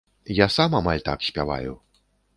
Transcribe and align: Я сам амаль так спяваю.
Я 0.37 0.47
сам 0.55 0.71
амаль 0.79 1.05
так 1.09 1.27
спяваю. 1.29 1.79